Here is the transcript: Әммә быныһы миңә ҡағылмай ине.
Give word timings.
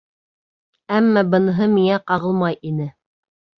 Әммә 1.01 1.23
быныһы 1.35 1.69
миңә 1.75 2.01
ҡағылмай 2.09 2.61
ине. 2.73 2.91